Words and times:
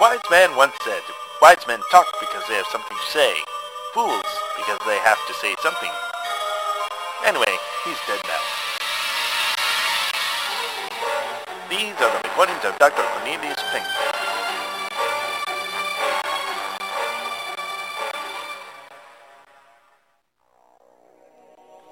wise 0.00 0.18
man 0.30 0.56
once 0.56 0.72
said, 0.82 1.02
wise 1.42 1.62
men 1.68 1.78
talk 1.90 2.06
because 2.20 2.42
they 2.48 2.54
have 2.54 2.64
something 2.72 2.96
to 2.96 3.12
say. 3.12 3.34
Fools 3.92 4.24
because 4.56 4.78
they 4.86 4.96
have 4.96 5.18
to 5.28 5.34
say 5.34 5.54
something. 5.60 5.90
Anyway, 7.26 7.54
he's 7.84 7.98
dead 8.08 8.18
now. 8.24 8.40
These 11.68 11.92
are 12.00 12.10
the 12.10 12.28
recordings 12.28 12.64
of 12.64 12.78
Dr. 12.78 13.02
Cornelius 13.02 13.60
Pink. 13.72 13.84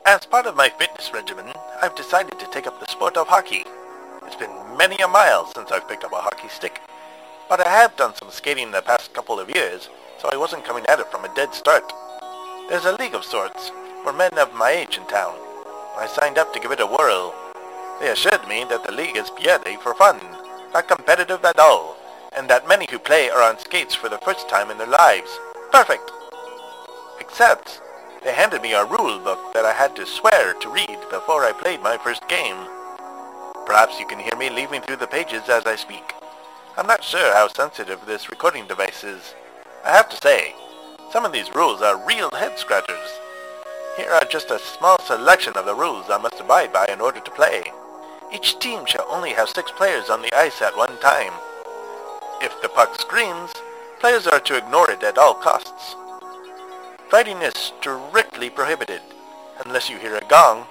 As 0.07 0.25
part 0.25 0.47
of 0.47 0.57
my 0.57 0.71
fitness 0.71 1.13
regimen, 1.13 1.53
I've 1.83 1.95
decided 1.95 2.39
to 2.39 2.47
take 2.47 2.67
up 2.67 2.81
the 2.81 2.87
sport 2.87 3.19
of 3.19 3.29
hockey. 3.29 3.65
It's 4.25 4.37
been 4.37 4.51
many 4.79 4.97
a 4.97 5.09
mile 5.09 5.45
since 5.55 5.71
I've 5.71 5.87
picked 5.87 6.05
up 6.05 6.13
a 6.13 6.17
hockey 6.17 6.49
stick, 6.49 6.81
but 7.49 7.67
I 7.67 7.71
have 7.71 7.97
done 7.97 8.15
some 8.15 8.31
skating 8.31 8.65
in 8.65 8.73
the 8.73 8.83
past 8.83 9.15
couple 9.15 9.41
of 9.41 9.49
years, 9.49 9.89
so 10.19 10.29
I 10.31 10.37
wasn't 10.37 10.65
coming 10.65 10.85
at 10.89 11.01
it 11.01 11.11
from 11.11 11.25
a 11.25 11.35
dead 11.35 11.55
start. 11.55 11.93
There's 12.69 12.85
a 12.85 12.97
league 12.97 13.15
of 13.15 13.25
sorts, 13.25 13.73
for 14.03 14.13
men 14.13 14.37
of 14.37 14.55
my 14.55 14.71
age 14.71 14.99
in 14.99 15.07
town. 15.07 15.35
I 15.97 16.07
signed 16.07 16.37
up 16.37 16.53
to 16.53 16.61
give 16.61 16.73
it 16.73 16.81
a 16.81 16.87
whirl. 16.87 17.35
They 18.01 18.11
assured 18.11 18.47
me 18.47 18.65
that 18.69 18.85
the 18.85 18.93
league 18.93 19.17
is 19.17 19.31
purely 19.31 19.77
for 19.77 19.95
fun, 19.95 20.21
not 20.75 20.89
competitive 20.89 21.45
at 21.45 21.59
all, 21.59 21.97
and 22.37 22.49
that 22.51 22.69
many 22.69 22.87
who 22.91 22.99
play 22.99 23.31
are 23.31 23.43
on 23.43 23.59
skates 23.59 23.95
for 23.95 24.09
the 24.09 24.19
first 24.19 24.49
time 24.49 24.71
in 24.71 24.77
their 24.77 24.87
lives. 24.87 25.31
Perfect! 25.73 26.11
Except, 27.19 27.81
they 28.23 28.35
handed 28.35 28.61
me 28.61 28.75
a 28.75 28.85
rule 28.85 29.19
book 29.21 29.55
that 29.55 29.65
I 29.65 29.73
had 29.73 29.97
to 29.97 30.07
swear 30.07 30.53
to 30.55 30.69
read 30.69 30.99
before 31.11 31.45
I 31.45 31.53
played 31.53 31.83
my 31.83 31.97
first 31.97 32.29
game. 32.29 32.57
Perhaps 33.65 33.99
you 33.99 34.07
can 34.07 34.19
hear 34.19 34.37
me 34.37 34.51
leafing 34.51 34.83
through 34.83 34.97
the 34.97 35.07
pages 35.07 35.49
as 35.49 35.65
I 35.67 35.77
speak. 35.77 36.15
I'm 36.77 36.87
not 36.87 37.03
sure 37.03 37.33
how 37.35 37.49
sensitive 37.49 38.07
this 38.07 38.31
recording 38.31 38.67
device 38.67 39.03
is. 39.03 39.35
I 39.85 39.91
have 39.91 40.09
to 40.11 40.17
say, 40.17 40.55
some 41.13 41.25
of 41.25 41.33
these 41.33 41.55
rules 41.55 41.83
are 41.83 42.07
real 42.07 42.31
head-scratchers. 42.31 43.19
Here 43.97 44.11
are 44.11 44.25
just 44.31 44.51
a 44.51 44.59
small 44.59 44.99
selection 45.01 45.55
of 45.57 45.67
the 45.67 45.75
rules 45.75 46.11
I 46.11 46.19
must 46.19 46.41
abide 46.41 46.73
by 46.73 46.87
in 46.87 47.01
order 47.01 47.21
to 47.21 47.31
play. 47.31 47.65
Each 48.33 48.59
team 48.59 48.85
shall 48.87 49.07
only 49.09 49.31
have 49.31 49.49
six 49.49 49.71
players 49.73 50.11
on 50.11 50.23
the 50.23 50.33
ice 50.37 50.63
at 50.63 50.77
one 50.77 50.99
time. 50.99 51.33
If 52.41 52.61
the 52.63 52.69
puck 52.69 53.01
screams, 53.01 53.53
players 53.99 54.27
are 54.27 54.41
to 54.41 54.57
ignore 54.57 54.91
it 54.91 55.03
at 55.03 55.19
all 55.19 55.35
costs. 55.35 55.97
Fighting 57.09 57.39
is 57.43 57.55
strictly 57.57 58.51
prohibited, 58.51 59.01
unless 59.65 59.89
you 59.89 59.97
hear 59.97 60.15
a 60.15 60.29
gong, 60.29 60.67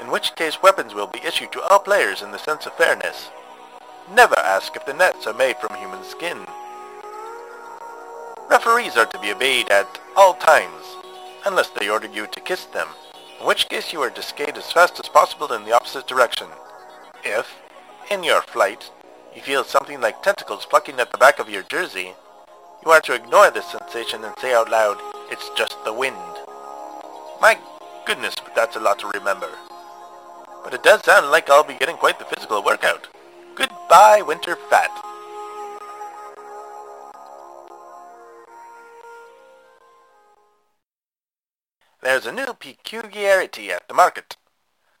in 0.00 0.10
which 0.10 0.34
case 0.36 0.62
weapons 0.62 0.94
will 0.94 1.08
be 1.08 1.20
issued 1.26 1.52
to 1.52 1.60
all 1.62 1.80
players 1.80 2.22
in 2.22 2.30
the 2.30 2.38
sense 2.38 2.64
of 2.64 2.72
fairness. 2.74 3.30
Never 4.12 4.38
ask 4.40 4.74
if 4.74 4.84
the 4.84 4.92
nets 4.92 5.28
are 5.28 5.34
made 5.34 5.56
from 5.58 5.76
human 5.76 6.02
skin. 6.02 6.44
Referees 8.50 8.96
are 8.96 9.06
to 9.06 9.18
be 9.20 9.30
obeyed 9.30 9.70
at 9.70 10.00
all 10.16 10.34
times, 10.34 10.84
unless 11.46 11.68
they 11.70 11.88
order 11.88 12.08
you 12.08 12.26
to 12.26 12.40
kiss 12.40 12.64
them, 12.64 12.88
in 13.40 13.46
which 13.46 13.68
case 13.68 13.92
you 13.92 14.00
are 14.00 14.10
to 14.10 14.22
skate 14.22 14.56
as 14.56 14.72
fast 14.72 14.98
as 14.98 15.08
possible 15.08 15.52
in 15.52 15.64
the 15.64 15.72
opposite 15.72 16.08
direction. 16.08 16.48
If, 17.22 17.54
in 18.10 18.24
your 18.24 18.42
flight, 18.42 18.90
you 19.32 19.42
feel 19.42 19.62
something 19.62 20.00
like 20.00 20.24
tentacles 20.24 20.66
plucking 20.66 20.98
at 20.98 21.12
the 21.12 21.18
back 21.18 21.38
of 21.38 21.48
your 21.48 21.62
jersey, 21.62 22.14
you 22.84 22.90
are 22.90 23.00
to 23.02 23.14
ignore 23.14 23.52
this 23.52 23.66
sensation 23.66 24.24
and 24.24 24.34
say 24.40 24.52
out 24.52 24.70
loud, 24.70 24.98
it's 25.30 25.50
just 25.56 25.76
the 25.84 25.92
wind. 25.92 26.16
My 27.40 27.56
goodness, 28.06 28.34
but 28.42 28.56
that's 28.56 28.74
a 28.74 28.80
lot 28.80 28.98
to 28.98 29.08
remember. 29.14 29.50
But 30.64 30.74
it 30.74 30.82
does 30.82 31.04
sound 31.04 31.30
like 31.30 31.48
I'll 31.48 31.62
be 31.62 31.74
getting 31.74 31.96
quite 31.96 32.18
the 32.18 32.24
physical 32.24 32.64
Goodbye, 33.90 34.22
winter 34.22 34.54
fat. 34.54 34.88
There's 42.00 42.24
a 42.24 42.30
new 42.30 42.54
peculiarity 42.54 43.72
at 43.72 43.88
the 43.88 43.94
market. 43.94 44.36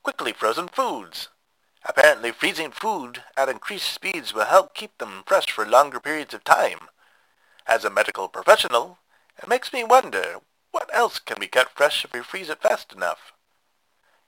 Quickly 0.02 0.32
frozen 0.32 0.66
foods. 0.66 1.28
Apparently 1.84 2.32
freezing 2.32 2.72
food 2.72 3.22
at 3.36 3.48
increased 3.48 3.92
speeds 3.92 4.34
will 4.34 4.46
help 4.46 4.74
keep 4.74 4.98
them 4.98 5.22
fresh 5.24 5.52
for 5.52 5.64
longer 5.64 6.00
periods 6.00 6.34
of 6.34 6.42
time. 6.42 6.88
As 7.68 7.84
a 7.84 7.90
medical 7.90 8.26
professional, 8.26 8.98
it 9.40 9.48
makes 9.48 9.72
me 9.72 9.84
wonder, 9.84 10.38
what 10.72 10.90
else 10.92 11.20
can 11.20 11.38
be 11.38 11.46
kept 11.46 11.76
fresh 11.76 12.04
if 12.04 12.12
we 12.12 12.22
freeze 12.22 12.50
it 12.50 12.60
fast 12.60 12.92
enough? 12.92 13.34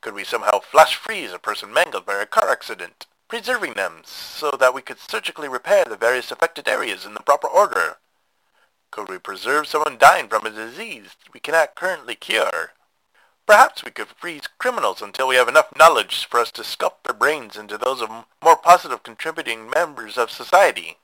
Could 0.01 0.15
we 0.15 0.23
somehow 0.23 0.61
flash 0.61 0.95
freeze 0.95 1.33
a 1.33 1.41
person 1.41 1.73
mangled 1.73 2.07
by 2.07 2.23
a 2.23 2.27
car 2.27 2.49
accident, 2.49 3.07
preserving 3.33 3.73
them 3.73 4.03
so 4.05 4.51
that 4.61 4.75
we 4.75 4.83
could 4.83 4.99
surgically 4.99 5.49
repair 5.49 5.87
the 5.87 5.97
various 5.97 6.31
affected 6.31 6.69
areas 6.69 7.07
in 7.07 7.15
the 7.15 7.23
proper 7.23 7.49
order? 7.49 7.97
Could 8.91 9.09
we 9.09 9.17
preserve 9.17 9.67
someone 9.67 9.97
dying 9.97 10.29
from 10.29 10.45
a 10.45 10.51
disease 10.51 11.17
we 11.33 11.41
cannot 11.41 11.75
currently 11.75 12.15
cure? 12.15 12.73
Perhaps 13.47 13.87
we 13.87 13.91
could 13.91 14.09
freeze 14.09 14.51
criminals 14.59 15.01
until 15.01 15.29
we 15.29 15.37
have 15.37 15.49
enough 15.49 15.75
knowledge 15.79 16.27
for 16.27 16.41
us 16.41 16.51
to 16.51 16.61
sculpt 16.61 17.05
their 17.05 17.15
brains 17.15 17.57
into 17.57 17.79
those 17.79 18.03
of 18.03 18.11
more 18.45 18.57
positive 18.57 19.03
contributing 19.03 19.71
members 19.71 20.19
of 20.19 20.31
society. 20.31 20.99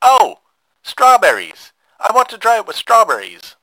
Oh! 0.00 0.38
Strawberries! 0.84 1.72
I 1.98 2.14
want 2.14 2.28
to 2.28 2.38
try 2.38 2.58
it 2.58 2.66
with 2.68 2.76
strawberries. 2.76 3.56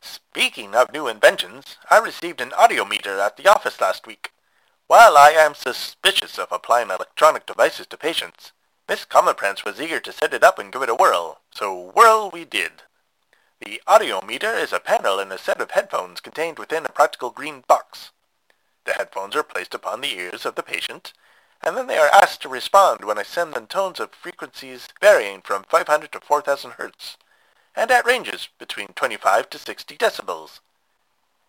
Speaking 0.00 0.74
of 0.74 0.90
new 0.90 1.06
inventions, 1.06 1.76
I 1.90 1.98
received 1.98 2.40
an 2.40 2.52
audiometer 2.52 3.20
at 3.20 3.36
the 3.36 3.46
office 3.46 3.78
last 3.78 4.06
week. 4.06 4.31
While 4.86 5.16
I 5.16 5.30
am 5.30 5.54
suspicious 5.54 6.38
of 6.38 6.52
applying 6.52 6.90
electronic 6.90 7.46
devices 7.46 7.86
to 7.86 7.96
patients, 7.96 8.52
Miss 8.88 9.04
Commonprance 9.04 9.64
was 9.64 9.80
eager 9.80 10.00
to 10.00 10.12
set 10.12 10.34
it 10.34 10.44
up 10.44 10.58
and 10.58 10.72
give 10.72 10.82
it 10.82 10.90
a 10.90 10.94
whirl, 10.94 11.40
so 11.50 11.92
whirl 11.94 12.30
we 12.30 12.44
did. 12.44 12.82
The 13.60 13.80
audiometer 13.86 14.60
is 14.60 14.72
a 14.72 14.80
panel 14.80 15.18
and 15.20 15.32
a 15.32 15.38
set 15.38 15.60
of 15.60 15.70
headphones 15.70 16.20
contained 16.20 16.58
within 16.58 16.84
a 16.84 16.90
practical 16.90 17.30
green 17.30 17.62
box. 17.66 18.10
The 18.84 18.94
headphones 18.94 19.36
are 19.36 19.44
placed 19.44 19.72
upon 19.72 20.00
the 20.00 20.14
ears 20.14 20.44
of 20.44 20.56
the 20.56 20.62
patient, 20.62 21.12
and 21.62 21.76
then 21.76 21.86
they 21.86 21.96
are 21.96 22.08
asked 22.08 22.42
to 22.42 22.48
respond 22.48 23.04
when 23.04 23.18
I 23.18 23.22
send 23.22 23.54
them 23.54 23.68
tones 23.68 24.00
of 24.00 24.10
frequencies 24.10 24.88
varying 25.00 25.42
from 25.42 25.62
500 25.62 26.10
to 26.10 26.20
4000 26.20 26.72
hertz, 26.72 27.16
and 27.76 27.90
at 27.90 28.04
ranges 28.04 28.48
between 28.58 28.88
25 28.88 29.48
to 29.50 29.58
60 29.58 29.96
decibels. 29.96 30.58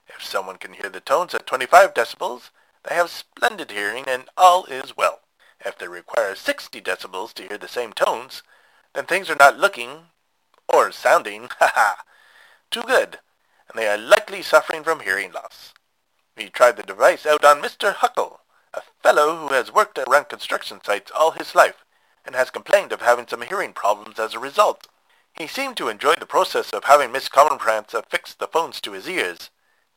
If 0.08 0.24
someone 0.24 0.58
can 0.58 0.74
hear 0.74 0.90
the 0.90 1.00
tones 1.00 1.34
at 1.34 1.48
25 1.48 1.96
decibels, 1.96 2.52
they 2.88 2.96
have 2.96 3.10
splendid 3.10 3.72
hearing 3.72 4.06
and 4.08 4.30
all 4.38 4.66
is 4.66 4.96
well. 4.98 5.22
If 5.66 5.78
they 5.78 5.88
require 5.88 6.36
60 6.36 6.82
decibels 6.82 7.34
to 7.34 7.48
hear 7.48 7.58
the 7.58 7.68
same 7.68 7.94
tones, 7.94 8.44
then 8.94 9.06
things 9.06 9.30
are 9.30 9.36
not 9.36 9.58
looking, 9.58 10.08
or 10.68 10.92
sounding, 10.92 11.50
ha 11.60 11.72
ha, 11.74 12.04
too 12.70 12.84
good, 12.84 13.20
and 13.70 13.76
they 13.76 13.88
are 13.88 13.98
likely 13.98 14.42
suffering 14.42 14.84
from 14.84 15.00
hearing 15.00 15.32
loss. 15.32 15.74
We 16.36 16.50
tried 16.50 16.78
the 16.78 16.84
device 16.84 17.26
out 17.26 17.46
on 17.46 17.62
Mr. 17.62 17.94
Huckle, 17.94 18.42
a 18.74 18.82
fellow 19.02 19.38
who 19.38 19.54
has 19.54 19.72
worked 19.72 20.00
around 20.00 20.30
construction 20.30 20.80
sites 20.84 21.12
all 21.12 21.32
his 21.32 21.56
life 21.56 21.86
and 22.26 22.36
has 22.36 22.50
complained 22.50 22.92
of 22.92 23.02
having 23.02 23.28
some 23.28 23.42
hearing 23.42 23.74
problems 23.74 24.20
as 24.20 24.34
a 24.34 24.40
result. 24.40 24.88
He 25.34 25.48
seemed 25.48 25.78
to 25.78 25.90
enjoy 25.90 26.16
the 26.16 26.26
process 26.26 26.72
of 26.72 26.86
having 26.86 27.12
Miss 27.12 27.30
Commonprance 27.30 27.94
affix 27.94 28.34
the 28.34 28.48
phones 28.48 28.80
to 28.82 28.92
his 28.92 29.08
ears. 29.08 29.50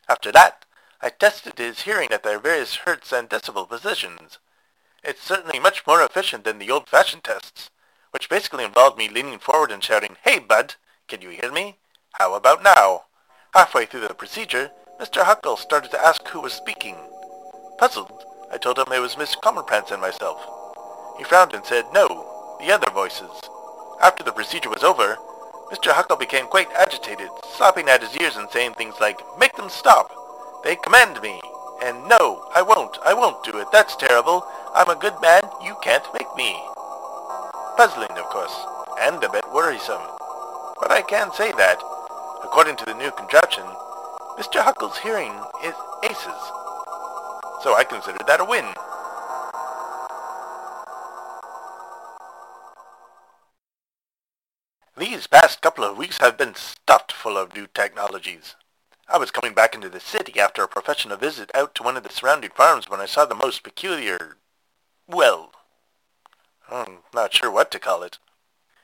After 0.08 0.32
that, 0.32 0.64
I 1.02 1.10
tested 1.10 1.58
his 1.58 1.82
hearing 1.82 2.10
at 2.10 2.22
their 2.22 2.38
various 2.38 2.76
hertz 2.76 3.12
and 3.12 3.28
decibel 3.28 3.68
positions. 3.68 4.38
It's 5.04 5.22
certainly 5.22 5.58
much 5.58 5.86
more 5.86 6.02
efficient 6.02 6.44
than 6.44 6.58
the 6.58 6.70
old-fashioned 6.70 7.22
tests, 7.22 7.70
which 8.12 8.30
basically 8.30 8.64
involved 8.64 8.96
me 8.96 9.08
leaning 9.08 9.38
forward 9.38 9.70
and 9.70 9.84
shouting, 9.84 10.16
Hey, 10.24 10.38
bud, 10.38 10.74
can 11.06 11.20
you 11.20 11.30
hear 11.30 11.52
me? 11.52 11.76
How 12.12 12.34
about 12.34 12.62
now? 12.62 13.04
Halfway 13.52 13.84
through 13.84 14.08
the 14.08 14.14
procedure, 14.14 14.70
Mr. 14.98 15.22
Huckle 15.22 15.58
started 15.58 15.90
to 15.90 16.02
ask 16.02 16.26
who 16.28 16.40
was 16.40 16.54
speaking. 16.54 16.96
Puzzled, 17.76 18.24
I 18.50 18.56
told 18.56 18.78
him 18.78 18.90
it 18.90 19.00
was 19.00 19.18
Miss 19.18 19.36
Commonprance 19.36 19.90
and 19.90 20.00
myself. 20.00 20.44
He 21.18 21.24
frowned 21.24 21.52
and 21.52 21.64
said, 21.64 21.84
no, 21.92 22.56
the 22.58 22.72
other 22.72 22.90
voices. 22.90 23.30
After 24.02 24.24
the 24.24 24.32
procedure 24.32 24.70
was 24.70 24.82
over, 24.82 25.16
Mr. 25.70 25.92
Huckle 25.92 26.16
became 26.16 26.46
quite 26.46 26.72
agitated, 26.72 27.28
slapping 27.56 27.88
at 27.88 28.02
his 28.02 28.16
ears 28.16 28.36
and 28.36 28.48
saying 28.50 28.74
things 28.74 28.94
like, 29.00 29.20
make 29.38 29.54
them 29.56 29.68
stop. 29.68 30.10
They 30.64 30.76
command 30.76 31.20
me. 31.22 31.40
And 31.82 32.08
no, 32.08 32.48
I 32.54 32.62
won't, 32.62 32.98
I 33.04 33.14
won't 33.14 33.44
do 33.44 33.58
it. 33.58 33.68
That's 33.72 33.96
terrible. 33.96 34.46
I'm 34.74 34.88
a 34.88 34.96
good 35.00 35.20
man. 35.20 35.42
You 35.62 35.76
can't 35.82 36.06
make 36.14 36.34
me. 36.36 36.56
Puzzling, 37.76 38.16
of 38.16 38.24
course, 38.26 38.56
and 39.00 39.22
a 39.22 39.30
bit 39.30 39.44
worrisome. 39.52 40.02
But 40.80 40.90
I 40.90 41.02
can 41.02 41.32
say 41.32 41.52
that, 41.52 41.78
according 42.42 42.76
to 42.76 42.84
the 42.84 42.94
new 42.94 43.10
contraption, 43.10 43.64
Mr. 44.38 44.60
Huckle's 44.60 44.98
hearing 44.98 45.32
is 45.64 45.74
aces 46.04 46.52
so 47.62 47.74
I 47.74 47.84
considered 47.84 48.26
that 48.26 48.40
a 48.40 48.44
win. 48.44 48.64
These 54.96 55.26
past 55.26 55.60
couple 55.60 55.84
of 55.84 55.98
weeks 55.98 56.18
have 56.18 56.38
been 56.38 56.54
stuffed 56.54 57.12
full 57.12 57.36
of 57.36 57.54
new 57.54 57.66
technologies. 57.66 58.54
I 59.08 59.18
was 59.18 59.30
coming 59.30 59.54
back 59.54 59.74
into 59.74 59.88
the 59.88 60.00
city 60.00 60.40
after 60.40 60.62
a 60.64 60.68
professional 60.68 61.16
visit 61.16 61.52
out 61.54 61.76
to 61.76 61.84
one 61.84 61.96
of 61.96 62.02
the 62.02 62.12
surrounding 62.12 62.50
farms 62.50 62.88
when 62.88 63.00
I 63.00 63.06
saw 63.06 63.24
the 63.24 63.36
most 63.36 63.62
peculiar... 63.62 64.36
well, 65.06 65.52
I'm 66.68 66.98
not 67.14 67.32
sure 67.32 67.50
what 67.50 67.70
to 67.70 67.78
call 67.78 68.02
it. 68.02 68.18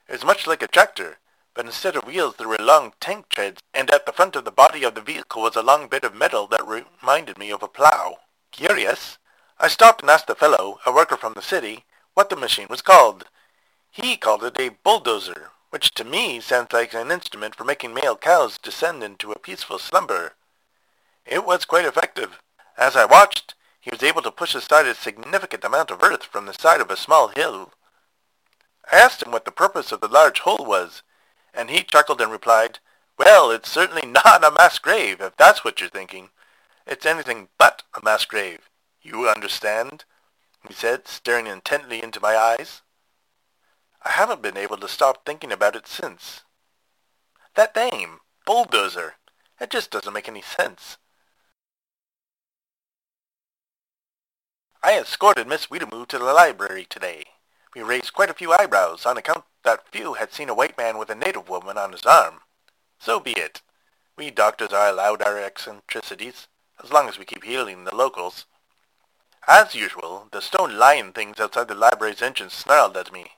It 0.09 0.13
was 0.13 0.25
much 0.25 0.47
like 0.47 0.63
a 0.63 0.69
tractor, 0.69 1.19
but 1.55 1.67
instead 1.67 1.97
of 1.97 2.05
wheels 2.05 2.37
there 2.37 2.47
were 2.47 2.57
long 2.61 2.93
tank 3.01 3.31
treads, 3.31 3.61
and 3.75 3.91
at 3.91 4.07
the 4.07 4.13
front 4.13 4.37
of 4.37 4.45
the 4.45 4.53
body 4.53 4.85
of 4.85 4.95
the 4.95 5.01
vehicle 5.01 5.43
was 5.43 5.57
a 5.57 5.63
long 5.63 5.89
bit 5.89 6.05
of 6.05 6.15
metal 6.15 6.47
that 6.47 6.65
reminded 6.67 7.37
me 7.37 7.51
of 7.51 7.65
a 7.65 7.69
plow. 7.69 8.19
Curious, 8.53 9.19
I 9.59 9.67
stopped 9.67 10.03
and 10.03 10.11
asked 10.11 10.29
the 10.29 10.37
fellow, 10.37 10.79
a 10.87 10.93
worker 10.93 11.17
from 11.17 11.33
the 11.35 11.43
city, 11.43 11.85
what 12.15 12.31
the 12.31 12.37
machine 12.37 12.69
was 12.71 12.81
called. 12.81 13.25
He 13.91 14.17
called 14.17 14.45
it 14.45 14.61
a 14.61 14.69
bulldozer, 14.69 15.51
which 15.73 15.95
to 15.95 16.05
me 16.05 16.39
sounds 16.39 16.71
like 16.71 16.93
an 16.93 17.11
instrument 17.11 17.55
for 17.55 17.65
making 17.65 17.95
male 17.95 18.15
cows 18.15 18.59
descend 18.59 19.03
into 19.03 19.33
a 19.33 19.39
peaceful 19.39 19.79
slumber. 19.79 20.35
It 21.25 21.47
was 21.47 21.65
quite 21.65 21.87
effective. 21.87 22.43
As 22.77 22.95
I 22.95 23.07
watched, 23.07 23.55
he 23.81 23.89
was 23.89 24.03
able 24.03 24.21
to 24.21 24.31
push 24.31 24.55
aside 24.55 24.85
a 24.87 24.95
significant 24.95 25.65
amount 25.65 25.91
of 25.91 26.03
earth 26.03 26.25
from 26.25 26.45
the 26.45 26.53
side 26.53 26.83
of 26.83 26.91
a 26.91 26.97
small 26.97 27.29
hill. 27.29 27.73
I 28.93 28.97
asked 28.99 29.23
him 29.23 29.33
what 29.33 29.47
the 29.47 29.51
purpose 29.51 29.93
of 29.93 30.03
the 30.03 30.09
large 30.09 30.41
hole 30.41 30.63
was, 30.67 31.03
and 31.55 31.71
he 31.71 31.83
chuckled 31.83 32.21
and 32.21 32.31
replied, 32.31 32.79
Well, 33.19 33.51
it's 33.51 33.71
certainly 33.71 34.07
not 34.07 34.45
a 34.45 34.51
mass 34.51 34.79
grave, 34.79 35.23
if 35.23 35.35
that's 35.39 35.65
what 35.65 35.81
you're 35.81 35.89
thinking. 35.89 36.29
It's 36.87 37.07
anything 37.07 37.49
but 37.57 37.83
a 37.95 38.05
mass 38.05 38.27
grave. 38.27 38.69
You 39.01 39.27
understand? 39.27 40.05
he 40.69 40.75
said, 40.75 41.09
staring 41.09 41.47
intently 41.47 42.03
into 42.03 42.21
my 42.21 42.37
eyes. 42.37 42.83
I 44.05 44.11
haven't 44.11 44.43
been 44.43 44.57
able 44.57 44.79
to 44.79 44.89
stop 44.89 45.25
thinking 45.25 45.53
about 45.53 45.77
it 45.77 45.87
since. 45.87 46.43
That 47.55 47.77
name, 47.77 48.21
Bulldozer, 48.45 49.15
it 49.61 49.71
just 49.71 49.91
doesn't 49.91 50.13
make 50.13 50.29
any 50.29 50.43
sense. 50.43 50.97
I 54.83 54.99
escorted 54.99 55.47
Miss 55.47 55.67
Weedamoo 55.67 56.09
to 56.09 56.19
the 56.19 56.25
library 56.25 56.85
today. 56.91 57.27
We 57.75 57.83
raised 57.83 58.13
quite 58.13 58.31
a 58.31 58.35
few 58.35 58.53
eyebrows 58.53 59.07
on 59.07 59.17
account 59.17 59.45
that 59.63 59.87
few 59.93 60.15
had 60.15 60.33
seen 60.33 60.49
a 60.49 60.55
white 60.55 60.77
man 60.77 60.99
with 60.99 61.09
a 61.09 61.15
native 61.15 61.49
woman 61.49 61.79
on 61.79 61.93
his 61.93 62.05
arm. 62.05 62.41
So 62.99 63.21
be 63.21 63.33
it. 63.33 63.63
We 64.17 64.31
doctors 64.33 64.73
are 64.73 64.89
allowed 64.89 65.23
our 65.23 65.39
eccentricities, 65.39 66.49
as 66.83 66.91
long 66.91 67.09
as 67.09 67.19
we 67.19 67.25
keep 67.25 67.45
healing 67.45 67.85
the 67.85 67.95
locals. 67.95 68.47
As 69.47 69.77
usual, 69.77 70.29
the 70.33 70.43
stone 70.43 70.77
lion 70.77 71.13
things 71.13 71.39
outside 71.39 71.69
the 71.69 71.75
library's 71.77 72.21
entrance 72.21 72.55
snarled 72.55 72.97
at 72.97 73.13
me. 73.13 73.33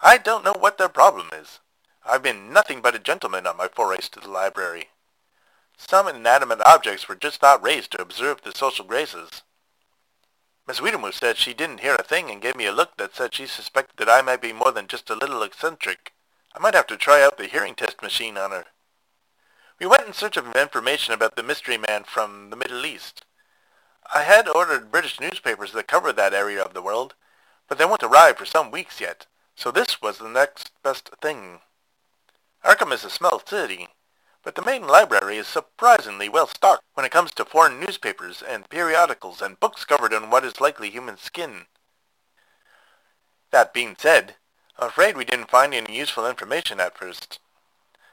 I 0.00 0.16
don't 0.16 0.44
know 0.44 0.54
what 0.56 0.78
their 0.78 0.88
problem 0.88 1.28
is. 1.32 1.58
I've 2.04 2.22
been 2.22 2.52
nothing 2.52 2.80
but 2.80 2.94
a 2.94 3.00
gentleman 3.00 3.46
on 3.46 3.56
my 3.56 3.66
forays 3.66 4.08
to 4.10 4.20
the 4.20 4.30
library. 4.30 4.90
Some 5.76 6.06
inanimate 6.06 6.60
objects 6.64 7.08
were 7.08 7.16
just 7.16 7.42
not 7.42 7.62
raised 7.62 7.92
to 7.92 8.02
observe 8.02 8.42
the 8.42 8.52
social 8.52 8.84
graces. 8.84 9.42
Miss 10.68 10.80
Weedamoo 10.80 11.12
said 11.12 11.36
she 11.36 11.52
didn't 11.52 11.80
hear 11.80 11.94
a 11.94 12.02
thing 12.02 12.30
and 12.30 12.42
gave 12.42 12.54
me 12.54 12.66
a 12.66 12.72
look 12.72 12.96
that 12.96 13.16
said 13.16 13.34
she 13.34 13.46
suspected 13.46 13.96
that 13.96 14.08
I 14.08 14.22
might 14.22 14.40
be 14.40 14.52
more 14.52 14.70
than 14.70 14.86
just 14.86 15.10
a 15.10 15.14
little 15.14 15.42
eccentric. 15.42 16.12
I 16.54 16.60
might 16.60 16.74
have 16.74 16.86
to 16.88 16.96
try 16.96 17.22
out 17.22 17.36
the 17.36 17.46
hearing 17.46 17.74
test 17.74 18.00
machine 18.00 18.38
on 18.38 18.52
her. 18.52 18.66
We 19.80 19.86
went 19.86 20.06
in 20.06 20.12
search 20.12 20.36
of 20.36 20.54
information 20.54 21.14
about 21.14 21.36
the 21.36 21.42
mystery 21.42 21.78
man 21.78 22.04
from 22.04 22.50
the 22.50 22.56
Middle 22.56 22.84
East. 22.86 23.24
I 24.14 24.22
had 24.22 24.48
ordered 24.48 24.92
British 24.92 25.20
newspapers 25.20 25.72
that 25.72 25.88
covered 25.88 26.16
that 26.16 26.34
area 26.34 26.62
of 26.62 26.74
the 26.74 26.82
world, 26.82 27.14
but 27.68 27.78
they 27.78 27.84
won't 27.84 28.02
arrive 28.02 28.36
for 28.36 28.44
some 28.44 28.70
weeks 28.70 29.00
yet, 29.00 29.26
so 29.58 29.72
this 29.72 30.00
was 30.00 30.18
the 30.18 30.28
next 30.28 30.70
best 30.84 31.10
thing. 31.20 31.58
Arkham 32.64 32.92
is 32.92 33.04
a 33.04 33.10
small 33.10 33.42
city, 33.44 33.88
but 34.44 34.54
the 34.54 34.64
main 34.64 34.86
library 34.86 35.36
is 35.36 35.48
surprisingly 35.48 36.28
well 36.28 36.46
stocked 36.46 36.84
when 36.94 37.04
it 37.04 37.10
comes 37.10 37.32
to 37.32 37.44
foreign 37.44 37.80
newspapers 37.80 38.40
and 38.40 38.70
periodicals 38.70 39.42
and 39.42 39.58
books 39.58 39.84
covered 39.84 40.12
in 40.12 40.30
what 40.30 40.44
is 40.44 40.60
likely 40.60 40.90
human 40.90 41.16
skin. 41.16 41.66
That 43.50 43.74
being 43.74 43.96
said, 43.98 44.36
I'm 44.78 44.90
afraid 44.90 45.16
we 45.16 45.24
didn't 45.24 45.50
find 45.50 45.74
any 45.74 45.96
useful 45.96 46.28
information 46.28 46.78
at 46.78 46.96
first. 46.96 47.40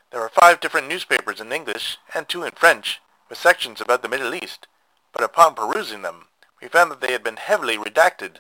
There 0.09 0.21
were 0.21 0.30
five 0.30 0.59
different 0.59 0.88
newspapers 0.88 1.39
in 1.39 1.51
English 1.51 2.00
and 2.15 2.27
two 2.27 2.41
in 2.41 2.53
French, 2.53 3.01
with 3.30 3.38
sections 3.38 3.80
about 3.80 4.01
the 4.01 4.09
Middle 4.09 4.33
East, 4.33 4.65
but 5.13 5.24
upon 5.24 5.53
perusing 5.53 6.01
them, 6.01 6.25
we 6.59 6.69
found 6.69 6.89
that 6.89 7.01
they 7.01 7.12
had 7.12 7.24
been 7.24 7.38
heavily 7.38 7.77
redacted. 7.77 8.38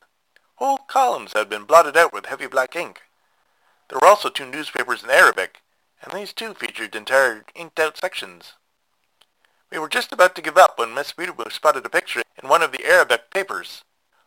Whole 0.55 0.77
columns 0.77 1.33
had 1.33 1.49
been 1.49 1.65
blotted 1.65 1.97
out 1.97 2.13
with 2.13 2.27
heavy 2.27 2.47
black 2.47 2.75
ink. 2.75 3.01
There 3.89 3.99
were 3.99 4.07
also 4.07 4.29
two 4.29 4.45
newspapers 4.45 5.03
in 5.03 5.09
Arabic, 5.09 5.61
and 6.01 6.13
these 6.13 6.31
too 6.31 6.53
featured 6.53 6.95
entire 6.95 7.45
inked-out 7.55 7.97
sections. 7.97 8.53
We 9.69 9.79
were 9.79 9.89
just 9.89 10.13
about 10.13 10.33
to 10.35 10.41
give 10.41 10.57
up 10.57 10.79
when 10.79 10.93
Miss 10.93 11.13
Weedamoo 11.13 11.51
spotted 11.51 11.85
a 11.85 11.89
picture 11.89 12.21
in 12.41 12.47
one 12.47 12.61
of 12.61 12.71
the 12.71 12.85
Arabic 12.85 13.31
papers. 13.31 13.83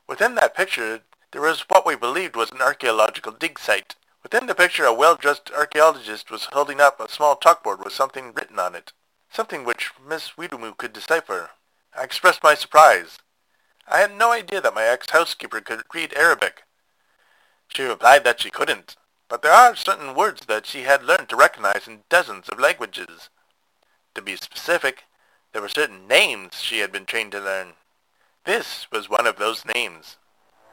Within 0.06 0.34
that 0.34 0.54
picture, 0.54 1.00
there 1.32 1.40
was 1.40 1.62
what 1.68 1.86
we 1.86 1.96
believed 1.96 2.36
was 2.36 2.50
an 2.50 2.60
archaeological 2.60 3.32
dig 3.32 3.58
site. 3.58 3.94
Within 4.22 4.46
the 4.46 4.54
picture, 4.54 4.84
a 4.84 4.92
well-dressed 4.92 5.50
archaeologist 5.56 6.30
was 6.30 6.48
holding 6.52 6.80
up 6.80 7.00
a 7.00 7.08
small 7.08 7.36
chalkboard 7.36 7.82
with 7.82 7.94
something 7.94 8.34
written 8.34 8.58
on 8.58 8.74
it, 8.74 8.92
something 9.30 9.64
which 9.64 9.92
Miss 10.06 10.32
Weedamoo 10.36 10.76
could 10.76 10.92
decipher. 10.92 11.50
I 11.96 12.02
expressed 12.02 12.42
my 12.42 12.54
surprise. 12.54 13.18
I 13.90 14.00
had 14.00 14.14
no 14.14 14.32
idea 14.32 14.60
that 14.60 14.74
my 14.74 14.84
ex-housekeeper 14.84 15.62
could 15.62 15.82
read 15.94 16.12
Arabic. 16.14 16.64
She 17.68 17.82
replied 17.82 18.22
that 18.24 18.40
she 18.40 18.50
couldn't, 18.50 18.96
but 19.28 19.40
there 19.40 19.52
are 19.52 19.74
certain 19.74 20.14
words 20.14 20.42
that 20.46 20.66
she 20.66 20.82
had 20.82 21.02
learned 21.02 21.30
to 21.30 21.36
recognize 21.36 21.88
in 21.88 22.00
dozens 22.10 22.48
of 22.50 22.60
languages. 22.60 23.30
To 24.14 24.20
be 24.20 24.36
specific, 24.36 25.04
there 25.52 25.62
were 25.62 25.68
certain 25.70 26.06
names 26.06 26.60
she 26.60 26.80
had 26.80 26.92
been 26.92 27.06
trained 27.06 27.32
to 27.32 27.40
learn. 27.40 27.68
This 28.44 28.86
was 28.92 29.08
one 29.08 29.26
of 29.26 29.36
those 29.36 29.64
names. 29.74 30.16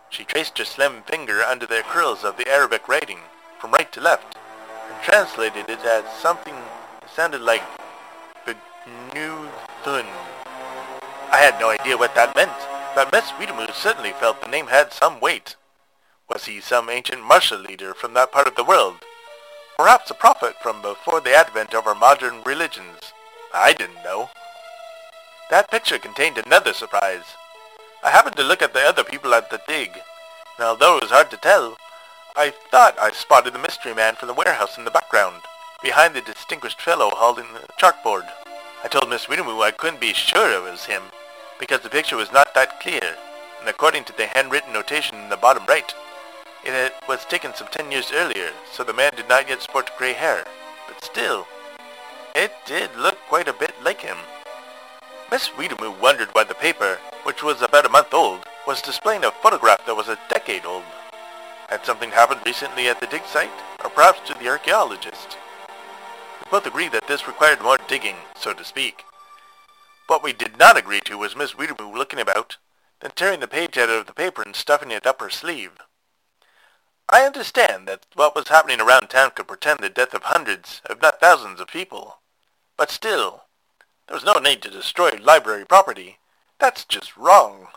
She 0.10 0.26
traced 0.26 0.58
her 0.58 0.66
slim 0.66 1.04
finger 1.04 1.42
under 1.42 1.66
the 1.66 1.84
curls 1.88 2.26
of 2.26 2.36
the 2.36 2.50
Arabic 2.50 2.88
writing, 2.90 3.20
from 3.60 3.72
right 3.72 3.92
to 3.94 4.02
left, 4.02 4.36
and 4.92 5.02
translated 5.02 5.70
it 5.70 5.80
as 5.86 6.04
something 6.22 6.56
that 7.00 7.10
sounded 7.10 7.42
like 7.42 7.64
Benuthun. 8.46 10.06
I 11.32 11.38
had 11.38 11.58
no 11.60 11.70
idea 11.70 11.98
what 11.98 12.14
that 12.16 12.36
meant, 12.36 12.52
but 12.96 13.12
Miss 13.12 13.30
Weedamoo 13.32 13.74
certainly 13.74 14.14
felt 14.14 14.42
the 14.42 14.48
name 14.48 14.68
had 14.68 14.94
some 14.94 15.20
weight. 15.20 15.58
Was 16.30 16.46
he 16.46 16.62
some 16.62 16.90
ancient 16.90 17.22
martial 17.22 17.60
leader 17.60 17.94
from 17.94 18.14
that 18.14 18.32
part 18.32 18.48
of 18.48 18.56
the 18.56 18.64
world? 18.64 18.96
Perhaps 19.78 20.10
a 20.10 20.14
prophet 20.14 20.56
from 20.62 20.82
before 20.82 21.20
the 21.20 21.36
advent 21.36 21.76
of 21.76 21.86
our 21.86 21.94
modern 21.94 22.42
religions. 22.44 23.12
I 23.54 23.74
didn't 23.74 24.04
know. 24.06 24.30
That 25.50 25.70
picture 25.70 26.00
contained 26.00 26.38
another 26.38 26.72
surprise. 26.74 27.26
I 28.02 28.12
happened 28.12 28.38
to 28.38 28.44
look 28.44 28.62
at 28.62 28.74
the 28.74 28.80
other 28.80 29.04
people 29.04 29.34
at 29.34 29.52
the 29.52 29.60
dig, 29.68 29.92
and 30.58 30.66
although 30.66 30.98
it 30.98 31.04
was 31.04 31.12
hard 31.12 31.30
to 31.32 31.38
tell, 31.38 31.76
I 32.38 32.54
thought 32.72 32.98
I 32.98 33.12
spotted 33.12 33.54
the 33.54 33.60
mystery 33.60 33.94
man 33.94 34.16
from 34.16 34.28
the 34.28 34.34
warehouse 34.34 34.78
in 34.78 34.86
the 34.86 34.92
background, 34.92 35.42
behind 35.84 36.16
the 36.16 36.22
distinguished 36.22 36.82
fellow 36.82 37.10
holding 37.14 37.48
the 37.54 37.68
chalkboard. 37.78 38.28
I 38.84 38.88
told 38.88 39.10
Miss 39.10 39.26
Weedamoo 39.26 39.62
I 39.64 39.72
couldn't 39.72 40.00
be 40.00 40.14
sure 40.14 40.52
it 40.52 40.64
was 40.64 40.86
him, 40.86 41.04
because 41.60 41.82
the 41.82 41.90
picture 41.90 42.18
was 42.18 42.32
not 42.32 42.54
that 42.54 42.80
clear, 42.80 43.16
and 43.60 43.70
according 43.70 44.04
to 44.06 44.18
the 44.18 44.28
handwritten 44.28 44.74
notation 44.74 45.18
in 45.18 45.30
the 45.30 45.38
bottom 45.38 45.66
right, 45.68 45.94
it 46.64 46.94
was 47.08 47.24
taken 47.26 47.54
some 47.54 47.68
ten 47.70 47.92
years 47.92 48.12
earlier, 48.14 48.50
so 48.72 48.84
the 48.84 48.94
man 48.94 49.12
did 49.16 49.30
not 49.30 49.48
yet 49.48 49.62
sport 49.62 49.92
gray 49.98 50.14
hair. 50.14 50.46
But 50.88 51.04
still, 51.04 51.46
it 52.36 52.52
did 52.66 52.96
look 52.98 53.18
quite 53.30 53.48
a 53.48 53.54
bit 53.54 53.74
like 53.84 54.02
him. 54.02 54.18
Miss 55.32 55.50
Weedamoo 55.50 56.00
wondered 56.00 56.30
why 56.34 56.44
the 56.44 56.54
paper, 56.54 57.00
which 57.24 57.44
was 57.44 57.62
about 57.62 57.86
a 57.86 57.90
month 57.90 58.14
old, 58.14 58.40
was 58.68 58.82
displaying 58.82 59.24
a 59.24 59.32
photograph 59.32 59.86
that 59.86 59.96
was 59.96 60.08
a 60.08 60.20
decade 60.30 60.66
old. 60.66 60.84
Had 61.70 61.86
something 61.86 62.12
happened 62.12 62.42
recently 62.46 62.88
at 62.88 63.00
the 63.00 63.08
dig 63.08 63.26
site, 63.26 63.50
or 63.84 63.90
perhaps 63.90 64.28
to 64.28 64.38
the 64.38 64.48
archaeologist? 64.48 65.38
We 66.40 66.52
both 66.52 66.68
agreed 66.68 66.92
that 66.92 67.08
this 67.08 67.28
required 67.28 67.62
more 67.62 67.78
digging, 67.88 68.18
so 68.36 68.54
to 68.54 68.64
speak. 68.64 69.04
What 70.08 70.24
we 70.24 70.34
did 70.34 70.60
not 70.60 70.78
agree 70.78 71.00
to 71.02 71.18
was 71.18 71.36
Miss 71.36 71.54
Weedamoo 71.54 71.94
looking 71.94 72.20
about, 72.20 72.58
then 73.00 73.12
tearing 73.16 73.40
the 73.40 73.48
page 73.48 73.78
out 73.78 73.90
of 73.90 74.06
the 74.06 74.14
paper 74.14 74.44
and 74.44 74.56
stuffing 74.56 74.92
it 74.92 75.08
up 75.08 75.20
her 75.20 75.32
sleeve. 75.32 75.72
I 77.10 77.26
understand 77.26 77.88
that 77.88 78.06
what 78.14 78.36
was 78.36 78.48
happening 78.48 78.80
around 78.80 79.10
town 79.10 79.32
could 79.36 79.48
portend 79.48 79.80
the 79.80 79.90
death 79.90 80.14
of 80.14 80.24
hundreds, 80.24 80.82
if 80.90 81.02
not 81.02 81.20
thousands 81.20 81.60
of 81.60 81.68
people. 81.68 82.20
But 82.78 82.92
still, 82.92 83.46
there 84.08 84.16
was 84.16 84.24
no 84.24 84.34
need 84.34 84.62
to 84.64 84.70
destroy 84.70 85.12
library 85.22 85.66
property. 85.66 86.20
That's 86.60 86.86
just 86.86 87.18
wrong. 87.18 87.68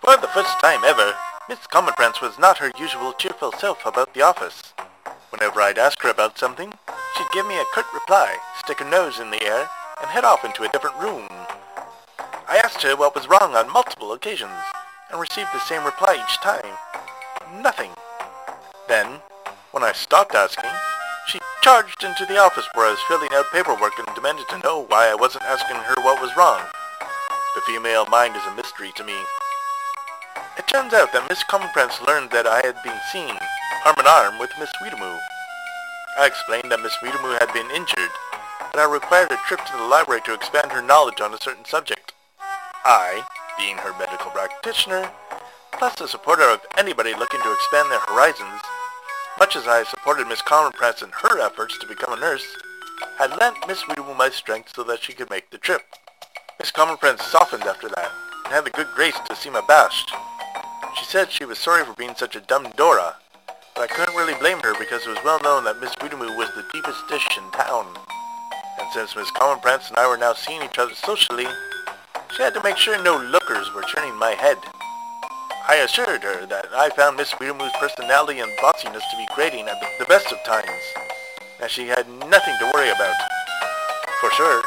For 0.00 0.16
the 0.16 0.30
first 0.34 0.58
time 0.60 0.84
ever, 0.84 1.14
Miss 1.48 1.66
Commonprance 1.66 2.20
was 2.20 2.38
not 2.38 2.58
her 2.58 2.72
usual 2.78 3.12
cheerful 3.14 3.52
self 3.52 3.86
about 3.86 4.12
the 4.12 4.22
office. 4.22 4.74
Whenever 5.30 5.62
I'd 5.62 5.78
ask 5.78 6.02
her 6.02 6.10
about 6.10 6.38
something, 6.38 6.72
she'd 7.16 7.30
give 7.32 7.46
me 7.46 7.58
a 7.58 7.64
curt 7.72 7.86
reply, 7.94 8.36
stick 8.58 8.80
her 8.80 8.90
nose 8.90 9.18
in 9.18 9.30
the 9.30 9.42
air, 9.42 9.70
and 10.00 10.10
head 10.10 10.24
off 10.24 10.44
into 10.44 10.64
a 10.64 10.68
different 10.68 10.98
room. 10.98 11.28
I 12.48 12.60
asked 12.62 12.82
her 12.82 12.96
what 12.96 13.14
was 13.14 13.28
wrong 13.28 13.54
on 13.54 13.72
multiple 13.72 14.12
occasions, 14.12 14.58
and 15.10 15.20
received 15.20 15.50
the 15.52 15.60
same 15.60 15.84
reply 15.84 16.14
each 16.14 16.36
time. 16.38 16.76
Nothing. 17.62 17.90
Then, 18.88 19.20
when 19.70 19.84
I 19.84 19.92
stopped 19.92 20.34
asking, 20.34 20.70
she 21.28 21.38
charged 21.62 22.02
into 22.02 22.26
the 22.26 22.38
office 22.38 22.66
where 22.74 22.86
I 22.86 22.90
was 22.90 23.02
filling 23.06 23.30
out 23.32 23.52
paperwork 23.52 23.98
and 23.98 24.14
demanded 24.16 24.48
to 24.48 24.58
know 24.58 24.84
why 24.88 25.08
I 25.08 25.14
wasn't 25.14 25.44
asking 25.44 25.76
her 25.76 25.94
what 26.02 26.20
was 26.20 26.36
wrong. 26.36 26.60
The 27.54 27.60
female 27.62 28.06
mind 28.06 28.34
is 28.34 28.46
a 28.46 28.54
mystery 28.54 28.90
to 28.96 29.04
me. 29.04 29.14
It 30.58 30.66
turns 30.66 30.92
out 30.92 31.12
that 31.12 31.28
Miss 31.28 31.44
Commonprance 31.44 32.02
learned 32.02 32.30
that 32.30 32.46
I 32.46 32.66
had 32.66 32.82
been 32.82 32.98
seen, 33.12 33.38
arm 33.84 33.96
in 33.98 34.06
arm, 34.06 34.38
with 34.38 34.50
Miss 34.58 34.70
Weedamoo. 34.82 35.18
I 36.18 36.26
explained 36.26 36.70
that 36.70 36.82
Miss 36.82 36.96
Weedamoo 37.02 37.38
had 37.38 37.52
been 37.54 37.70
injured, 37.70 38.10
and 38.72 38.80
I 38.80 38.84
required 38.84 39.32
a 39.32 39.36
trip 39.48 39.64
to 39.64 39.76
the 39.76 39.84
library 39.84 40.20
to 40.26 40.34
expand 40.34 40.72
her 40.72 40.82
knowledge 40.82 41.20
on 41.20 41.32
a 41.32 41.40
certain 41.40 41.64
subject. 41.64 42.12
I, 42.84 43.24
being 43.58 43.78
her 43.78 43.96
medical 43.98 44.30
practitioner, 44.30 45.10
plus 45.72 46.00
a 46.00 46.08
supporter 46.08 46.44
of 46.44 46.60
anybody 46.76 47.14
looking 47.14 47.40
to 47.40 47.52
expand 47.52 47.90
their 47.90 48.00
horizons, 48.00 48.60
much 49.38 49.56
as 49.56 49.66
I 49.66 49.84
supported 49.84 50.28
Miss 50.28 50.42
Commonprance 50.42 51.00
in 51.00 51.10
her 51.10 51.40
efforts 51.40 51.78
to 51.78 51.86
become 51.86 52.12
a 52.12 52.20
nurse, 52.20 52.46
had 53.16 53.38
lent 53.38 53.66
Miss 53.66 53.82
Weedamoo 53.84 54.16
my 54.16 54.28
strength 54.28 54.72
so 54.74 54.82
that 54.84 55.02
she 55.02 55.14
could 55.14 55.30
make 55.30 55.50
the 55.50 55.58
trip. 55.58 55.82
Miss 56.58 56.70
Commonprance 56.70 57.24
softened 57.24 57.62
after 57.62 57.88
that, 57.88 58.10
and 58.44 58.52
had 58.52 58.66
the 58.66 58.70
good 58.70 58.88
grace 58.94 59.18
to 59.26 59.36
seem 59.36 59.54
abashed. 59.54 60.12
She 60.98 61.06
said 61.06 61.30
she 61.30 61.46
was 61.46 61.58
sorry 61.58 61.84
for 61.84 61.94
being 61.94 62.14
such 62.14 62.36
a 62.36 62.40
dumb 62.40 62.70
Dora, 62.76 63.16
but 63.80 63.90
I 63.90 63.96
couldn't 63.96 64.14
really 64.14 64.36
blame 64.38 64.60
her 64.60 64.78
because 64.78 65.06
it 65.06 65.08
was 65.08 65.24
well 65.24 65.40
known 65.40 65.64
that 65.64 65.80
Miss 65.80 65.94
Weedamoo 66.04 66.36
was 66.36 66.52
the 66.52 66.68
deepest 66.70 67.08
dish 67.08 67.24
in 67.38 67.50
town. 67.56 67.86
And 68.78 68.86
since 68.92 69.16
Miss 69.16 69.30
Commonprance 69.30 69.88
and 69.88 69.96
I 69.96 70.06
were 70.06 70.18
now 70.18 70.34
seeing 70.34 70.60
each 70.60 70.76
other 70.76 70.92
socially, 70.92 71.46
she 72.36 72.42
had 72.42 72.52
to 72.52 72.62
make 72.62 72.76
sure 72.76 73.02
no 73.02 73.16
lookers 73.16 73.72
were 73.72 73.88
turning 73.88 74.14
my 74.18 74.32
head. 74.32 74.58
I 75.66 75.80
assured 75.80 76.20
her 76.20 76.44
that 76.44 76.66
I 76.76 76.90
found 76.90 77.16
Miss 77.16 77.32
Weedamoo's 77.40 77.72
personality 77.80 78.40
and 78.40 78.52
bossiness 78.60 79.00
to 79.00 79.16
be 79.16 79.26
grating 79.34 79.64
at 79.64 79.80
the 79.98 80.04
best 80.04 80.30
of 80.30 80.44
times, 80.44 80.84
and 81.62 81.70
she 81.70 81.88
had 81.88 82.04
nothing 82.28 82.56
to 82.60 82.70
worry 82.74 82.90
about. 82.90 83.16
For 84.20 84.30
sure, 84.32 84.60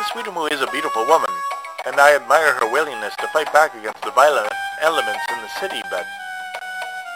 Miss 0.00 0.10
Weedamoo 0.10 0.50
is 0.50 0.60
a 0.60 0.74
beautiful 0.74 1.06
woman, 1.06 1.30
and 1.86 2.00
I 2.00 2.16
admire 2.16 2.54
her 2.54 2.72
willingness 2.72 3.14
to 3.20 3.28
fight 3.28 3.52
back 3.52 3.76
against 3.76 4.02
the 4.02 4.10
violent 4.10 4.50
elements 4.82 5.22
in 5.30 5.38
the 5.38 5.60
city, 5.60 5.80
but... 5.88 6.04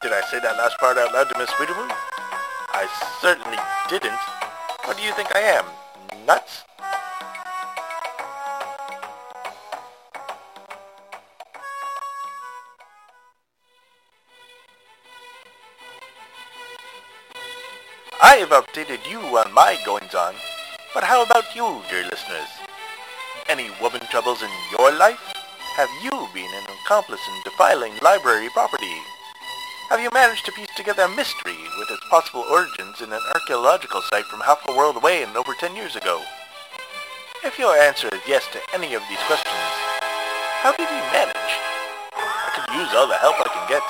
Did 0.00 0.12
I 0.12 0.20
say 0.30 0.38
that 0.38 0.56
last 0.56 0.78
part 0.78 0.96
out 0.96 1.12
loud 1.12 1.28
to 1.28 1.38
Miss 1.38 1.50
Weedamoo? 1.58 1.90
I 2.70 2.86
certainly 3.20 3.58
didn't. 3.90 4.14
What 4.84 4.96
do 4.96 5.02
you 5.02 5.12
think 5.14 5.34
I 5.34 5.40
am? 5.40 5.64
Nuts? 6.24 6.62
I 18.22 18.36
have 18.36 18.50
updated 18.50 19.02
you 19.10 19.18
on 19.18 19.52
my 19.52 19.76
goings-on, 19.84 20.34
but 20.94 21.02
how 21.02 21.24
about 21.24 21.56
you, 21.56 21.82
dear 21.90 22.04
listeners? 22.04 22.46
Any 23.48 23.70
woman 23.82 24.02
troubles 24.12 24.42
in 24.42 24.50
your 24.78 24.92
life? 24.92 25.18
Have 25.74 25.90
you 26.04 26.28
been 26.32 26.54
an 26.54 26.66
accomplice 26.84 27.20
in 27.26 27.42
defiling 27.42 27.94
library 28.00 28.48
property? 28.50 28.94
Have 29.88 30.00
you 30.00 30.10
managed 30.12 30.44
to 30.44 30.52
piece 30.52 30.68
together 30.76 31.04
a 31.04 31.08
mystery 31.08 31.56
with 31.78 31.90
its 31.90 32.04
possible 32.10 32.44
origins 32.50 33.00
in 33.00 33.10
an 33.10 33.22
archaeological 33.34 34.02
site 34.02 34.26
from 34.26 34.40
half 34.40 34.60
a 34.68 34.76
world 34.76 34.96
away 34.96 35.22
and 35.22 35.34
over 35.34 35.54
10 35.54 35.74
years 35.74 35.96
ago? 35.96 36.22
If 37.42 37.58
your 37.58 37.74
answer 37.74 38.08
is 38.12 38.20
yes 38.28 38.46
to 38.52 38.60
any 38.74 38.92
of 38.92 39.00
these 39.08 39.18
questions, 39.20 39.54
how 40.60 40.72
did 40.76 40.90
you 40.90 41.00
manage? 41.10 41.34
I 42.12 42.50
could 42.52 42.74
use 42.76 42.94
all 42.94 43.08
the 43.08 43.14
help 43.14 43.36
I 43.40 43.48
can 43.48 43.66
get. 43.66 43.82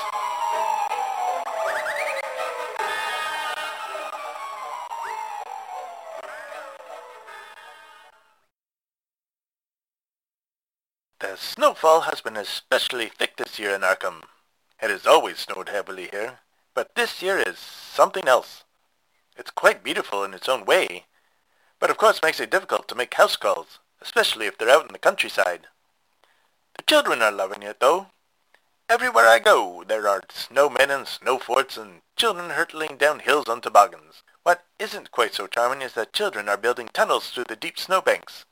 The 11.19 11.35
snowfall 11.35 12.01
has 12.01 12.21
been 12.21 12.37
especially 12.37 13.07
thick 13.07 13.35
this 13.35 13.59
year 13.59 13.75
in 13.75 13.81
Arkham. 13.81 14.23
It 14.81 14.89
has 14.89 15.05
always 15.05 15.39
snowed 15.39 15.69
heavily 15.69 16.07
here, 16.11 16.39
but 16.73 16.95
this 16.95 17.21
year 17.21 17.37
is 17.37 17.59
something 17.59 18.27
else. 18.27 18.63
It's 19.35 19.51
quite 19.51 19.83
beautiful 19.83 20.23
in 20.23 20.33
its 20.33 20.49
own 20.49 20.65
way, 20.65 21.05
but 21.79 21.89
of 21.89 21.97
course 21.97 22.21
makes 22.23 22.39
it 22.39 22.49
difficult 22.49 22.87
to 22.87 22.95
make 22.95 23.13
house 23.13 23.35
calls, 23.35 23.79
especially 24.01 24.45
if 24.47 24.57
they're 24.57 24.69
out 24.69 24.87
in 24.87 24.93
the 24.93 24.99
countryside. 24.99 25.67
The 26.75 26.83
children 26.83 27.21
are 27.21 27.31
loving 27.31 27.63
it, 27.63 27.79
though. 27.79 28.07
Everywhere 28.87 29.27
I 29.27 29.39
go, 29.39 29.83
there 29.87 30.07
are 30.07 30.21
snowmen 30.29 30.89
and 30.89 31.07
snow 31.07 31.39
forts 31.39 31.77
and 31.77 32.01
children 32.15 32.51
hurtling 32.51 32.97
down 32.97 33.19
hills 33.19 33.47
on 33.47 33.61
toboggans. 33.61 34.23
What 34.43 34.65
isn't 34.79 35.11
quite 35.11 35.33
so 35.33 35.47
charming 35.47 35.81
is 35.81 35.93
that 35.93 36.13
children 36.13 36.49
are 36.49 36.57
building 36.57 36.89
tunnels 36.91 37.29
through 37.29 37.45
the 37.45 37.55
deep 37.55 37.77
snowbanks 37.77 38.45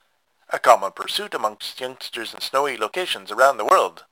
a 0.49 0.59
common 0.59 0.91
pursuit 0.91 1.33
amongst 1.33 1.79
youngsters 1.81 2.33
in 2.33 2.39
snowy 2.39 2.77
locations 2.77 3.31
around 3.31 3.57
the 3.57 3.65
world. 3.65 4.05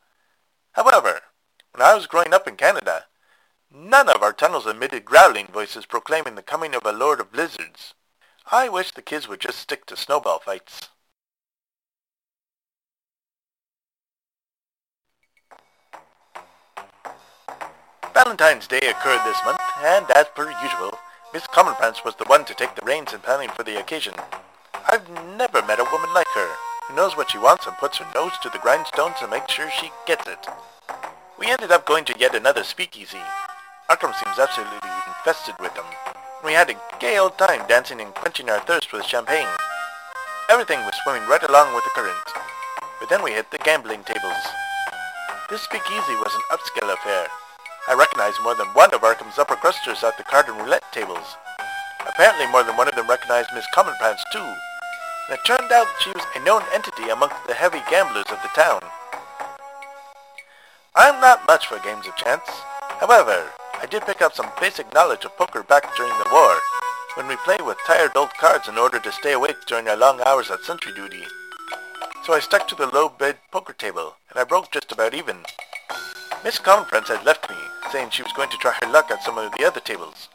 However, 0.73 1.21
when 1.75 1.85
I 1.85 1.93
was 1.93 2.07
growing 2.07 2.33
up 2.33 2.47
in 2.47 2.55
Canada, 2.55 3.03
none 3.69 4.07
of 4.07 4.23
our 4.23 4.31
tunnels 4.31 4.65
emitted 4.65 5.03
growling 5.03 5.47
voices 5.47 5.85
proclaiming 5.85 6.35
the 6.35 6.41
coming 6.41 6.73
of 6.73 6.85
a 6.85 6.93
lord 6.93 7.19
of 7.19 7.33
blizzards. 7.33 7.93
I 8.49 8.69
wish 8.69 8.91
the 8.91 9.01
kids 9.01 9.27
would 9.27 9.41
just 9.41 9.59
stick 9.59 9.85
to 9.87 9.97
snowball 9.97 10.39
fights. 10.39 10.87
Valentine's 18.13 18.67
Day 18.67 18.79
occurred 18.79 19.25
this 19.25 19.43
month, 19.43 19.59
and 19.83 20.09
as 20.11 20.27
per 20.33 20.49
usual, 20.63 20.97
Miss 21.33 21.45
Commonprance 21.47 22.05
was 22.05 22.15
the 22.15 22.23
one 22.25 22.45
to 22.45 22.53
take 22.53 22.73
the 22.75 22.85
reins 22.85 23.11
in 23.11 23.19
planning 23.19 23.49
for 23.49 23.63
the 23.63 23.77
occasion. 23.77 24.13
I've 24.89 25.09
never 25.35 25.61
met 25.63 25.81
a 25.81 25.89
woman 25.91 26.13
like 26.13 26.29
her, 26.35 26.55
who 26.87 26.95
knows 26.95 27.17
what 27.17 27.31
she 27.31 27.37
wants 27.37 27.67
and 27.67 27.75
puts 27.75 27.97
her 27.97 28.07
nose 28.15 28.31
to 28.43 28.49
the 28.49 28.59
grindstone 28.59 29.13
to 29.19 29.27
make 29.27 29.49
sure 29.49 29.69
she 29.69 29.91
gets 30.05 30.25
it. 30.25 30.47
We 31.37 31.47
ended 31.47 31.71
up 31.71 31.85
going 31.85 32.05
to 32.05 32.15
yet 32.17 32.33
another 32.33 32.63
speakeasy. 32.63 33.19
Arkham 33.89 34.15
seems 34.15 34.39
absolutely 34.39 34.89
infested 35.07 35.55
with 35.59 35.75
them. 35.75 35.85
We 36.45 36.53
had 36.53 36.69
a 36.69 36.79
gay 36.99 37.17
old 37.17 37.37
time 37.37 37.67
dancing 37.67 37.99
and 37.99 38.15
quenching 38.15 38.49
our 38.49 38.61
thirst 38.61 38.93
with 38.93 39.03
champagne. 39.03 39.47
Everything 40.49 40.79
was 40.79 40.95
swimming 41.03 41.27
right 41.27 41.43
along 41.43 41.75
with 41.75 41.83
the 41.83 41.91
current. 41.91 42.27
But 43.01 43.09
then 43.09 43.21
we 43.21 43.31
hit 43.31 43.51
the 43.51 43.57
gambling 43.57 44.03
tables. 44.05 44.43
This 45.49 45.61
speakeasy 45.63 46.15
was 46.23 46.33
an 46.33 46.55
upscale 46.55 46.93
affair. 46.93 47.27
I 47.89 47.93
recognized 47.95 48.41
more 48.41 48.55
than 48.55 48.67
one 48.67 48.93
of 48.93 49.01
Arkham's 49.01 49.37
upper 49.37 49.55
crusters 49.55 50.03
at 50.03 50.17
the 50.17 50.23
card 50.23 50.47
and 50.47 50.57
roulette 50.57 50.89
tables. 50.93 51.35
Apparently 52.07 52.47
more 52.47 52.63
than 52.63 52.77
one 52.77 52.87
of 52.87 52.95
them 52.95 53.09
recognized 53.09 53.49
Miss 53.53 53.67
Commonprance 53.73 54.23
too, 54.31 54.39
and 54.39 55.37
it 55.37 55.45
turned 55.45 55.71
out 55.71 55.87
she 55.99 56.11
was 56.11 56.23
a 56.35 56.39
known 56.39 56.63
entity 56.73 57.09
amongst 57.09 57.35
the 57.45 57.53
heavy 57.53 57.81
gamblers 57.91 58.25
of 58.31 58.41
the 58.41 58.49
town. 58.55 58.79
I'm 60.97 61.19
not 61.19 61.45
much 61.45 61.67
for 61.67 61.77
games 61.79 62.07
of 62.07 62.15
chance. 62.15 62.47
However, 63.01 63.51
I 63.73 63.85
did 63.85 64.03
pick 64.03 64.21
up 64.21 64.33
some 64.33 64.49
basic 64.61 64.93
knowledge 64.93 65.25
of 65.25 65.35
poker 65.35 65.61
back 65.61 65.93
during 65.97 66.13
the 66.13 66.29
war, 66.31 66.55
when 67.15 67.27
we 67.27 67.35
played 67.43 67.61
with 67.61 67.77
tired 67.85 68.15
old 68.15 68.29
cards 68.35 68.69
in 68.69 68.77
order 68.77 68.99
to 68.99 69.11
stay 69.11 69.33
awake 69.33 69.57
during 69.67 69.89
our 69.89 69.97
long 69.97 70.21
hours 70.25 70.49
at 70.49 70.63
sentry 70.63 70.93
duty. 70.93 71.23
So 72.23 72.33
I 72.33 72.39
stuck 72.39 72.69
to 72.69 72.75
the 72.75 72.87
low-bid 72.87 73.35
poker 73.51 73.73
table, 73.73 74.15
and 74.29 74.39
I 74.39 74.45
broke 74.45 74.71
just 74.71 74.89
about 74.93 75.13
even. 75.13 75.37
Miss 76.45 76.59
Commonprance 76.59 77.09
had 77.09 77.25
left 77.25 77.49
me, 77.49 77.57
saying 77.91 78.11
she 78.11 78.23
was 78.23 78.31
going 78.31 78.49
to 78.51 78.57
try 78.57 78.73
her 78.81 78.89
luck 78.89 79.11
at 79.11 79.21
some 79.21 79.37
of 79.37 79.51
the 79.51 79.65
other 79.65 79.81
tables. 79.81 80.29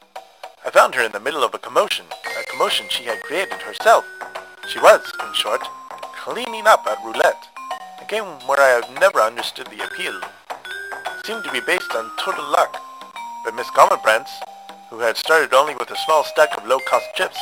I 0.67 0.71
found 0.71 0.95
her 0.95 1.03
in 1.03 1.13
the 1.13 1.21
middle 1.21 1.43
of 1.43 1.55
a 1.55 1.59
commotion, 1.59 2.05
a 2.39 2.51
commotion 2.51 2.87
she 2.91 3.05
had 3.05 3.23
created 3.23 3.63
herself. 3.63 4.05
She 4.69 4.79
was, 4.79 5.11
in 5.27 5.33
short, 5.33 5.63
cleaning 6.23 6.67
up 6.67 6.87
at 6.87 7.03
roulette, 7.03 7.49
a 7.99 8.05
game 8.05 8.27
where 8.47 8.61
I 8.61 8.79
have 8.79 9.01
never 9.01 9.21
understood 9.21 9.69
the 9.69 9.83
appeal. 9.85 10.21
Seemed 11.27 11.45
to 11.45 11.53
be 11.53 11.61
based 11.61 11.95
on 11.95 12.11
total 12.19 12.45
luck, 12.51 12.77
but 13.45 13.55
Miss 13.55 13.71
Commonprance, 13.71 14.31
who 14.89 14.99
had 14.99 15.17
started 15.17 15.55
only 15.55 15.75
with 15.75 15.91
a 15.91 15.97
small 16.05 16.25
stack 16.25 16.57
of 16.57 16.67
low-cost 16.67 17.07
chips, 17.15 17.39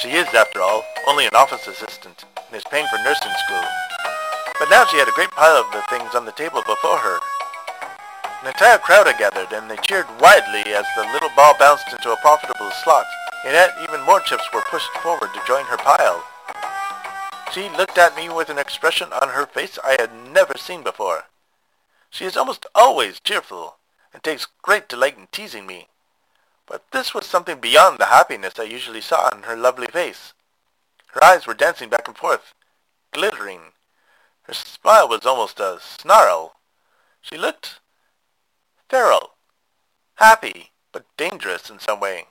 she 0.00 0.10
is, 0.10 0.26
after 0.34 0.60
all, 0.60 0.82
only 1.06 1.26
an 1.26 1.36
office 1.36 1.68
assistant, 1.68 2.24
and 2.36 2.56
is 2.56 2.64
paying 2.70 2.86
for 2.88 2.98
nursing 3.04 3.30
school. 3.46 3.62
But 4.58 4.70
now 4.70 4.86
she 4.86 4.96
had 4.96 5.08
a 5.08 5.12
great 5.12 5.30
pile 5.30 5.56
of 5.56 5.70
the 5.72 5.84
things 5.88 6.14
on 6.14 6.24
the 6.24 6.32
table 6.32 6.62
before 6.66 6.98
her. 6.98 7.18
An 8.42 8.48
entire 8.48 8.78
crowd 8.78 9.06
had 9.06 9.18
gathered, 9.18 9.52
and 9.52 9.70
they 9.70 9.76
cheered 9.76 10.06
widely 10.20 10.64
as 10.72 10.86
the 10.96 11.06
little 11.12 11.30
ball 11.36 11.54
bounced 11.58 11.92
into 11.92 12.10
a 12.10 12.16
profitable 12.16 12.70
slot. 12.82 13.06
And 13.44 13.52
yet 13.52 13.74
even 13.82 14.02
more 14.02 14.20
chips 14.20 14.48
were 14.52 14.62
pushed 14.62 14.90
forward 14.98 15.30
to 15.34 15.46
join 15.46 15.64
her 15.66 15.76
pile. 15.76 16.24
She 17.52 17.68
looked 17.76 17.98
at 17.98 18.16
me 18.16 18.30
with 18.30 18.48
an 18.48 18.58
expression 18.58 19.12
on 19.20 19.28
her 19.28 19.46
face 19.46 19.78
I 19.84 19.96
had 20.00 20.10
never 20.32 20.54
seen 20.56 20.82
before. 20.82 21.24
She 22.10 22.24
is 22.24 22.36
almost 22.36 22.66
always 22.74 23.20
cheerful, 23.20 23.76
and 24.12 24.22
takes 24.22 24.46
great 24.62 24.88
delight 24.88 25.16
in 25.16 25.28
teasing 25.30 25.66
me. 25.66 25.88
But 26.66 26.90
this 26.90 27.14
was 27.14 27.26
something 27.26 27.60
beyond 27.60 27.98
the 27.98 28.06
happiness 28.06 28.58
I 28.58 28.64
usually 28.64 29.00
saw 29.00 29.30
on 29.32 29.44
her 29.44 29.56
lovely 29.56 29.86
face. 29.86 30.34
Her 31.08 31.24
eyes 31.24 31.46
were 31.46 31.54
dancing 31.54 31.88
back 31.88 32.06
and 32.06 32.16
forth, 32.16 32.54
glittering. 33.12 33.72
Her 34.42 34.54
smile 34.54 35.08
was 35.08 35.24
almost 35.24 35.60
a 35.60 35.78
snarl. 35.80 36.56
She 37.20 37.36
looked 37.36 37.80
feral, 38.88 39.34
happy, 40.16 40.72
but 40.92 41.04
dangerous 41.16 41.70
in 41.70 41.78
some 41.78 42.00
way. 42.00 42.26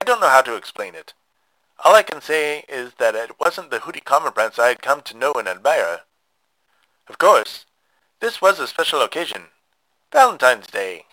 I 0.00 0.04
don't 0.04 0.20
know 0.20 0.28
how 0.28 0.42
to 0.42 0.56
explain 0.56 0.94
it. 0.94 1.14
All 1.84 1.94
I 1.94 2.02
can 2.02 2.20
say 2.20 2.64
is 2.68 2.94
that 2.98 3.14
it 3.14 3.38
wasn't 3.40 3.70
the 3.70 3.80
Hooty 3.80 4.00
Commonprance 4.00 4.58
I 4.58 4.68
had 4.68 4.82
come 4.82 5.02
to 5.02 5.16
know 5.16 5.32
and 5.32 5.46
admire. 5.46 6.00
Of 7.08 7.18
course, 7.18 7.66
this 8.20 8.40
was 8.42 8.58
a 8.58 8.66
special 8.66 9.00
occasion. 9.02 9.44
Valentine's 10.12 10.66
Day. 10.66 11.04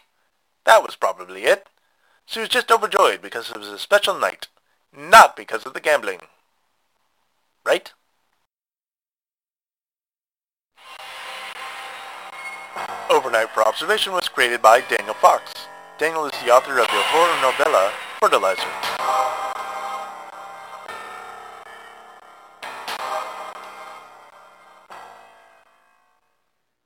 That 0.65 0.81
was 0.83 0.95
probably 0.95 1.43
it. 1.43 1.67
She 2.25 2.39
was 2.39 2.49
just 2.49 2.71
overjoyed 2.71 3.21
because 3.21 3.51
it 3.51 3.57
was 3.57 3.67
a 3.67 3.77
special 3.77 4.17
night, 4.17 4.47
not 4.95 5.35
because 5.35 5.65
of 5.65 5.73
the 5.73 5.79
gambling. 5.79 6.19
Right? 7.63 7.91
Overnight 13.09 13.49
for 13.51 13.67
Observation 13.67 14.13
was 14.13 14.27
created 14.27 14.61
by 14.61 14.81
Daniel 14.81 15.13
Fox. 15.15 15.53
Daniel 15.97 16.25
is 16.25 16.41
the 16.43 16.51
author 16.51 16.79
of 16.79 16.87
the 16.87 16.93
horror 16.93 17.41
novella 17.41 17.91
Fertilizer. 18.19 18.94